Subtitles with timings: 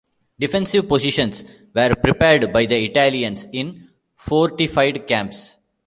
[0.39, 1.45] Defensive positions
[1.75, 5.57] were prepared by the Italians in fortified camps.